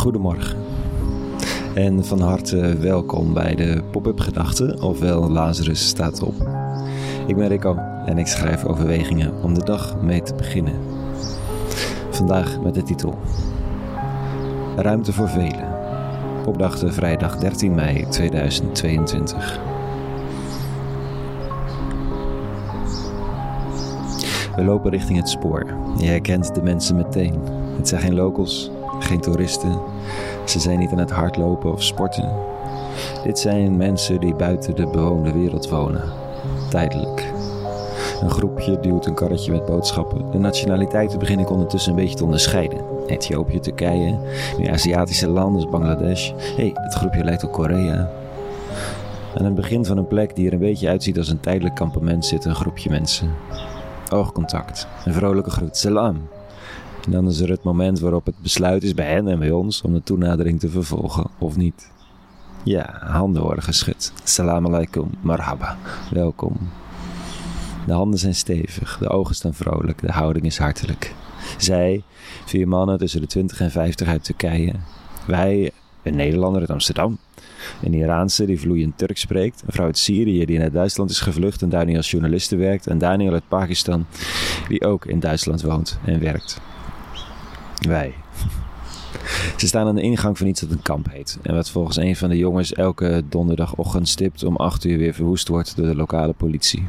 [0.00, 0.58] Goedemorgen.
[1.74, 6.34] En van harte welkom bij de Pop-up Gedachten, ofwel Lazarus staat op.
[7.26, 7.76] Ik ben Rico
[8.06, 10.74] en ik schrijf overwegingen om de dag mee te beginnen.
[12.10, 13.18] Vandaag met de titel
[14.76, 15.68] Ruimte voor velen.
[16.46, 19.60] Opdachten vrijdag 13 mei 2022.
[24.56, 25.66] We lopen richting het spoor.
[25.98, 27.34] Je herkent de mensen meteen.
[27.76, 28.70] Het zijn geen locals,
[29.10, 29.80] geen toeristen.
[30.44, 32.32] Ze zijn niet aan het hardlopen of sporten.
[33.24, 36.02] Dit zijn mensen die buiten de bewoonde wereld wonen.
[36.68, 37.32] Tijdelijk.
[38.20, 40.30] Een groepje duwt een karretje met boodschappen.
[40.30, 42.84] De nationaliteiten begin ik ondertussen een beetje te onderscheiden.
[43.06, 44.18] Ethiopië, Turkije,
[44.58, 46.30] meer Aziatische landen als Bangladesh.
[46.30, 48.10] Hé, hey, dat groepje lijkt op Korea.
[49.38, 52.26] Aan het begin van een plek die er een beetje uitziet als een tijdelijk kampement
[52.26, 53.30] zit een groepje mensen.
[54.10, 56.28] Oogcontact, een vrolijke groet, salam.
[57.04, 59.82] En dan is er het moment waarop het besluit is bij hen en bij ons
[59.82, 61.90] om de toenadering te vervolgen of niet.
[62.62, 64.12] Ja, handen worden geschud.
[64.24, 65.76] Salam alaikum, marhaba,
[66.10, 66.56] welkom.
[67.86, 71.14] De handen zijn stevig, de ogen staan vrolijk, de houding is hartelijk.
[71.58, 72.02] Zij,
[72.44, 74.72] vier mannen tussen de 20 en 50 uit Turkije.
[75.26, 75.70] Wij,
[76.02, 77.18] een Nederlander uit Amsterdam.
[77.82, 79.62] Een Iraanse die vloeiend Turks spreekt.
[79.66, 82.86] Een vrouw uit Syrië die naar Duitsland is gevlucht en daar nu als journaliste werkt.
[82.86, 84.06] En Daniel uit Pakistan
[84.68, 86.60] die ook in Duitsland woont en werkt.
[87.80, 88.14] Wij.
[89.56, 91.38] Ze staan aan de ingang van iets dat een kamp heet.
[91.42, 95.48] En wat volgens een van de jongens elke donderdagochtend stipt om 8 uur weer verwoest
[95.48, 96.86] wordt door de lokale politie.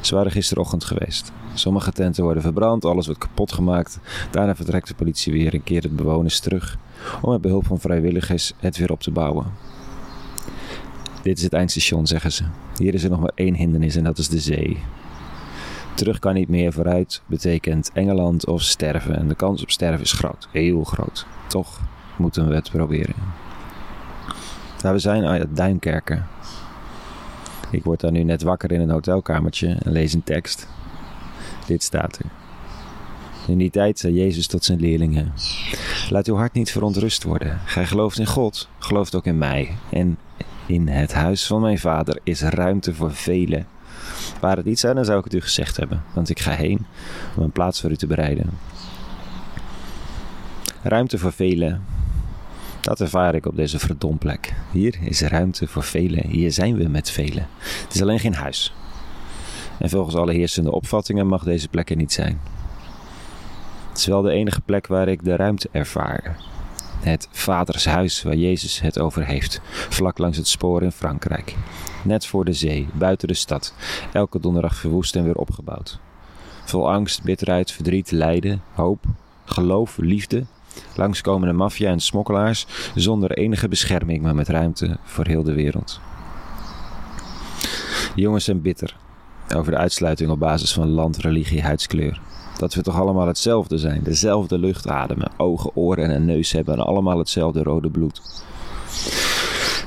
[0.00, 1.32] Ze waren gisterochtend geweest.
[1.54, 3.98] Sommige tenten worden verbrand, alles wordt kapot gemaakt.
[4.30, 6.78] Daarna vertrekt de politie weer en keert het bewoners terug
[7.22, 9.46] om met behulp van vrijwilligers het weer op te bouwen.
[11.22, 12.44] Dit is het eindstation, zeggen ze.
[12.76, 14.78] Hier is er nog maar één hindernis en dat is de zee.
[15.96, 19.16] Terug kan niet meer vooruit betekent Engeland of sterven.
[19.16, 21.26] En de kans op sterven is groot, heel groot.
[21.46, 21.80] Toch
[22.16, 23.14] moeten we het proberen.
[24.82, 26.26] Daar we zijn, ja, Duinkerken.
[27.70, 30.68] Ik word daar nu net wakker in een hotelkamertje en lees een tekst.
[31.66, 32.30] Dit staat er.
[33.46, 35.32] In die tijd zei Jezus tot zijn leerlingen:
[36.10, 37.60] Laat uw hart niet verontrust worden.
[37.64, 39.76] Gij gelooft in God, gelooft ook in mij.
[39.90, 40.18] En
[40.66, 43.66] in het huis van mijn vader is ruimte voor velen.
[44.40, 46.86] Waar het niet zou, dan zou ik het u gezegd hebben, want ik ga heen
[47.36, 48.50] om een plaats voor u te bereiden.
[50.82, 51.84] Ruimte voor velen.
[52.80, 54.54] Dat ervaar ik op deze verdomplek.
[54.72, 56.26] Hier is ruimte voor velen.
[56.26, 57.48] Hier zijn we met velen.
[57.58, 58.74] Het is alleen geen huis.
[59.78, 62.40] En volgens alle heersende opvattingen mag deze plek er niet zijn.
[63.88, 66.36] Het is wel de enige plek waar ik de ruimte ervaar.
[67.00, 71.54] Het vadershuis waar Jezus het over heeft, vlak langs het spoor in Frankrijk.
[72.06, 73.74] Net voor de zee, buiten de stad,
[74.12, 75.98] elke donderdag verwoest en weer opgebouwd.
[76.64, 79.04] Vol angst, bitterheid, verdriet, lijden, hoop,
[79.44, 80.44] geloof, liefde,
[80.96, 86.00] langskomende maffia en smokkelaars, zonder enige bescherming, maar met ruimte voor heel de wereld.
[88.14, 88.96] De jongens zijn bitter
[89.54, 92.20] over de uitsluiting op basis van land, religie, huidskleur.
[92.58, 96.84] Dat we toch allemaal hetzelfde zijn, dezelfde lucht ademen, ogen, oren en neus hebben en
[96.84, 98.44] allemaal hetzelfde rode bloed.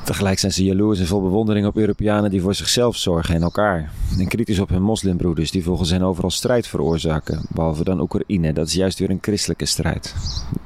[0.09, 3.92] Tegelijk zijn ze jaloers en vol bewondering op Europeanen die voor zichzelf zorgen en elkaar.
[4.18, 7.46] En kritisch op hun moslimbroeders die volgens hen overal strijd veroorzaken.
[7.50, 10.16] Behalve dan Oekraïne, dat is juist weer een christelijke strijd.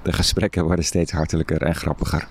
[0.04, 2.28] De gesprekken worden steeds hartelijker en grappiger.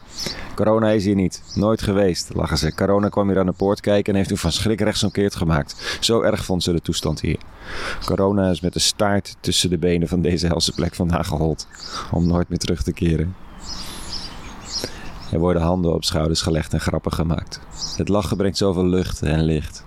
[0.55, 1.43] Corona is hier niet.
[1.55, 2.75] Nooit geweest, lachen ze.
[2.75, 5.99] Corona kwam hier aan de poort kijken en heeft u van schrik rechtsomkeerd gemaakt.
[6.01, 7.39] Zo erg vond ze de toestand hier.
[8.05, 11.67] Corona is met de staart tussen de benen van deze helse plek vandaan gehold.
[12.13, 13.35] Om nooit meer terug te keren.
[15.33, 17.61] Er worden handen op schouders gelegd en grappen gemaakt.
[17.97, 19.85] Het lachen brengt zoveel lucht en licht.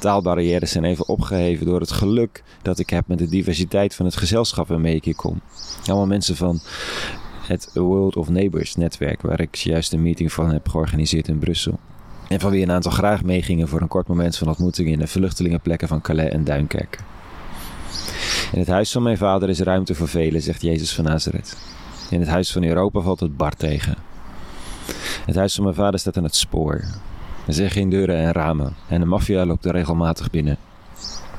[0.00, 4.16] Taalbarrières zijn even opgeheven door het geluk dat ik heb met de diversiteit van het
[4.16, 5.40] gezelschap waarmee ik hier kom.
[5.86, 6.60] Allemaal mensen van
[7.46, 11.78] het World of Neighbors netwerk, waar ik juist een meeting van heb georganiseerd in Brussel.
[12.28, 15.06] En van wie een aantal graag meegingen voor een kort moment van ontmoeting in de
[15.06, 16.98] vluchtelingenplekken van Calais en Duinkerke.
[18.52, 21.56] In het huis van mijn vader is ruimte voor velen, zegt Jezus van Nazareth.
[22.10, 23.96] In het huis van Europa valt het bar tegen.
[25.28, 26.84] Het huis van mijn vader staat aan het spoor.
[27.46, 30.56] Er zijn geen deuren en ramen en de maffia loopt er regelmatig binnen.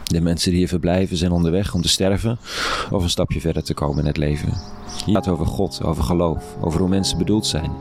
[0.04, 2.40] De mensen die hier verblijven zijn onderweg om te sterven
[2.92, 4.54] of een stapje verder te komen in het leven.
[5.06, 7.72] Hier gaat over God, over geloof, over hoe mensen bedoeld zijn.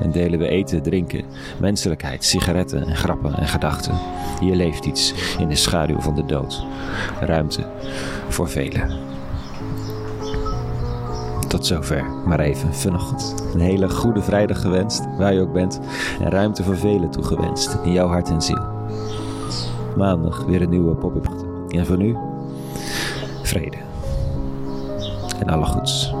[0.00, 1.24] En delen we eten, drinken,
[1.60, 3.98] menselijkheid, sigaretten en grappen en gedachten.
[4.40, 6.64] Hier leeft iets in de schaduw van de dood.
[7.20, 7.66] Ruimte
[8.28, 9.13] voor velen.
[11.54, 13.44] Tot zover, maar even vanochtend.
[13.54, 15.80] Een hele goede vrijdag gewenst, waar je ook bent.
[16.20, 18.62] En ruimte voor velen toegewenst, in jouw hart en ziel.
[19.96, 21.28] Maandag weer een nieuwe pop-up.
[21.68, 22.16] En voor nu,
[23.42, 23.76] vrede.
[25.38, 26.13] En alle goeds.